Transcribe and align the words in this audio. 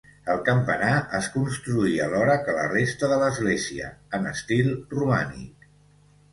El 0.35 0.39
campanar 0.45 0.93
es 1.17 1.27
construí 1.35 1.93
alhora 2.07 2.39
que 2.47 2.57
la 2.61 2.65
resta 2.73 3.11
de 3.13 3.21
l'església, 3.27 3.93
en 4.21 4.29
estil 4.35 4.75
romànic. 4.99 5.73